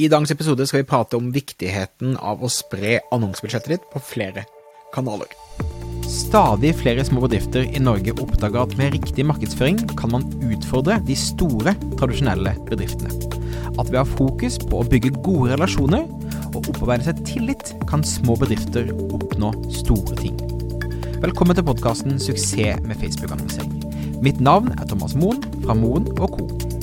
[0.00, 4.46] I dagens episode skal vi prate om viktigheten av å spre annonsebudsjettet ditt på flere
[4.94, 5.28] kanaler.
[6.08, 11.16] Stadig flere små bedrifter i Norge oppdager at med riktig markedsføring kan man utfordre de
[11.18, 13.12] store, tradisjonelle bedriftene.
[13.76, 16.08] At ved å ha fokus på å bygge gode relasjoner
[16.54, 20.40] og opparbeide seg tillit, kan små bedrifter oppnå store ting.
[21.20, 24.22] Velkommen til podkasten 'Suksess med Facebook-annonsering'.
[24.24, 26.69] Mitt navn er Thomas Moen fra Moen Co.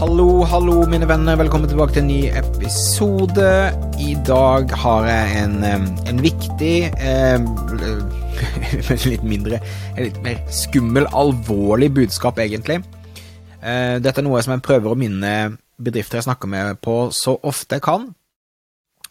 [0.00, 1.36] Hallo, hallo, mine venner.
[1.36, 3.48] Velkommen tilbake til en ny episode.
[4.00, 5.58] I dag har jeg en,
[6.08, 7.36] en viktig eh,
[9.10, 9.58] Litt mindre
[9.98, 12.78] Litt mer skummel, alvorlig budskap, egentlig.
[13.60, 15.34] Eh, dette er noe som jeg prøver å minne
[15.76, 18.08] bedrifter jeg snakker med på så ofte jeg kan.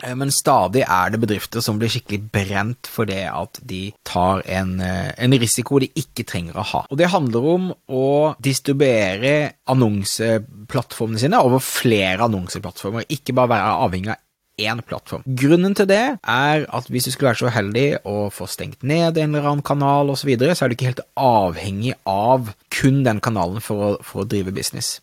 [0.03, 4.43] Eh, men stadig er det bedrifter som blir skikkelig brent for det at de tar
[4.47, 6.85] en, eh, en, risiko de ikke trenger å ha.
[6.89, 14.09] Og Det handler om å distribuere annonseplattformene sine over flere annonseplattformer, ikke bare være avhengig
[14.15, 14.17] av
[14.59, 15.23] én plattform.
[15.23, 19.17] Grunnen til det er at hvis du skulle være så uheldig å få stengt ned
[19.17, 23.03] en eller annen kanal osv., så, videre, så er du ikke helt avhengig av kun
[23.07, 24.99] den kanalen for å, for å drive business.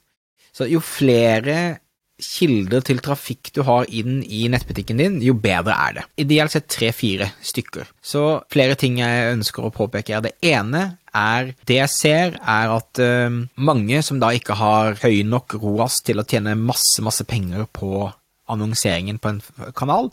[0.53, 1.79] Så jo flere
[2.23, 6.05] kilder til trafikk du har inn i nettbutikken din, jo bedre er det.
[6.25, 7.91] Ideelt sett tre-fire stykker.
[8.01, 12.73] Så flere ting jeg ønsker å påpeke er det ene er det jeg ser, er
[12.77, 17.25] at uh, mange som da ikke har høy nok ROAS til å tjene masse, masse
[17.29, 18.09] penger på
[18.53, 19.45] annonseringen på en
[19.77, 20.11] kanal,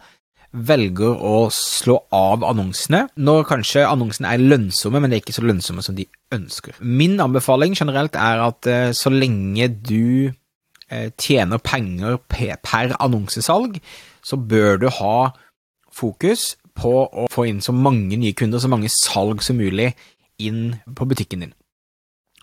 [0.53, 5.45] velger å slå av annonsene når kanskje annonsene er lønnsomme, men det er ikke så
[5.47, 6.77] lønnsomme som de ønsker.
[6.79, 10.42] Min anbefaling generelt er at uh, så lenge du Eh,
[11.19, 13.79] tjener penger per annonsesalg,
[14.23, 15.17] så bør du ha
[15.93, 19.91] fokus på å få inn så mange nye kunder, så mange salg som mulig
[20.41, 21.53] inn på butikken din.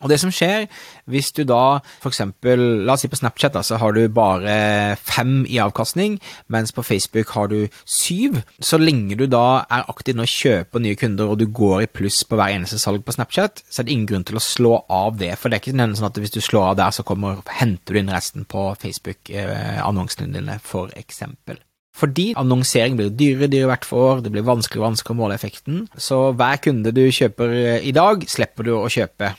[0.01, 0.65] Og det som skjer,
[1.11, 5.43] hvis du da eksempel, la oss si på Snapchat, da, så har du bare fem
[5.45, 6.17] i avkastning,
[6.53, 8.41] mens på Facebook har du syv.
[8.65, 11.91] Så lenge du da er aktiv nå og kjøper nye kunder, og du går i
[11.91, 14.75] pluss på hver eneste salg på Snapchat, så er det ingen grunn til å slå
[14.89, 15.35] av det.
[15.41, 18.01] For det er ikke sånn at hvis du slår av der, så kommer, henter du
[18.01, 21.61] inn resten på Facebook-annonsene dine, for eksempel.
[22.01, 25.85] Fordi annonsering blir dyrere dyrere hvert år, det blir vanskeligere og vanskeligere å måle effekten.
[26.01, 29.35] Så hver kunde du kjøper i dag, slipper du å kjøpe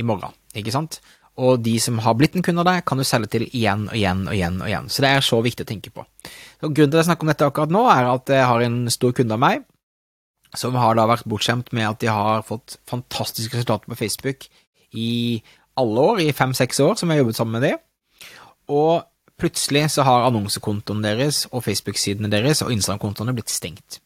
[0.00, 1.00] i morgen, ikke sant?
[1.40, 3.96] Og de som har blitt en kunde av deg, kan du selge til igjen og
[3.96, 4.56] igjen og igjen.
[4.60, 4.88] og igjen.
[4.92, 6.04] Så det er så viktig å tenke på.
[6.60, 8.80] Så grunnen til at jeg snakker om dette akkurat nå, er at jeg har en
[8.92, 9.62] stor kunde av meg
[10.58, 14.48] som har da vært bortskjemt med at de har fått fantastiske resultater på Facebook
[14.90, 15.40] i
[15.78, 17.78] alle år, i fem-seks år som jeg har jobbet sammen med dem.
[18.70, 19.06] Og
[19.40, 24.00] plutselig så har annonsekontoen deres og Facebook-sidene deres og Instagram-kontoene blitt stengt.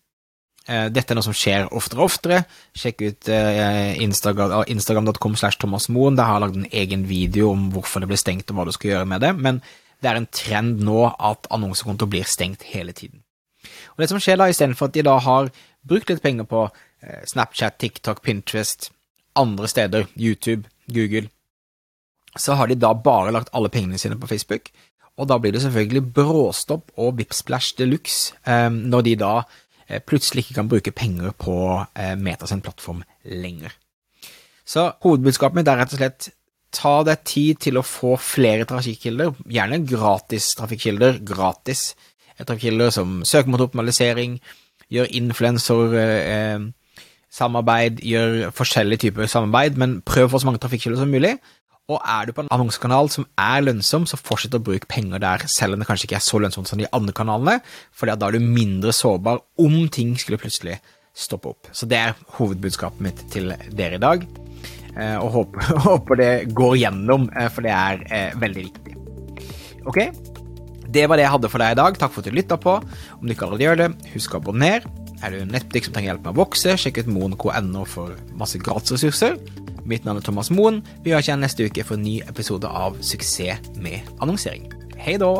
[0.64, 2.38] Eh, dette er noe som skjer oftere og oftere.
[2.76, 6.16] Sjekk ut eh, Instagram.com Instagram slash thomasmoen.
[6.16, 8.72] Der har jeg lagd en egen video om hvorfor det blir stengt og hva du
[8.72, 9.34] skal gjøre med det.
[9.36, 9.60] Men
[10.00, 13.20] det er en trend nå at annonsekonto blir stengt hele tiden.
[13.94, 15.52] Og det som skjer da, istedenfor at de da har
[15.84, 18.88] brukt litt penger på eh, Snapchat, TikTok, Pinterest,
[19.36, 21.28] andre steder, YouTube, Google,
[22.40, 24.72] så har de da bare lagt alle pengene sine på Facebook.
[25.20, 28.34] Og da blir det selvfølgelig bråstopp og Vipsplash de luxe
[28.74, 29.34] når de da
[30.06, 31.56] plutselig ikke kan bruke penger på
[31.98, 33.74] eh, Meta sin plattform lenger.
[34.64, 36.30] Så hovedbudskapet mitt er rett og slett
[36.74, 41.92] ta deg tid til å få flere trafikkilder, gjerne gratis trafikkilder, gratis
[42.40, 44.40] trafikkilder som søkemotoroptimalisering,
[44.92, 51.02] gjør influensersamarbeid, eh, samarbeid, gjør forskjellige typer samarbeid, men prøv å få så mange trafikkilder
[51.02, 51.36] som mulig,
[51.92, 55.44] og er du på en annonsekanal som er lønnsom, så fortsett å bruke penger der,
[55.52, 57.58] selv om det kanskje ikke er så lønnsomt som de andre kanalene,
[57.92, 60.78] for da er du mindre sårbar om ting skulle plutselig
[61.14, 61.68] stoppe opp.
[61.76, 64.24] Så det er hovedbudskapet mitt til dere i dag,
[64.96, 68.96] eh, og håper, håper det går gjennom, eh, for det er eh, veldig viktig.
[69.84, 70.00] Ok,
[70.88, 71.98] det var det jeg hadde for deg i dag.
[72.00, 72.78] Takk for at du lytta på.
[73.18, 74.88] Om du ikke allerede gjør det, husk å abonnere.
[75.24, 78.60] Er du en nettbutikk som trenger hjelp med å vokse, sjekk ut moen.no for masse
[78.60, 79.36] gratisressurser.
[79.84, 80.82] Mitt navn er Thomas Moen.
[81.04, 84.70] Vi høres igjen neste uke for en ny episode av Suksess med annonsering.
[84.96, 85.34] Hei da!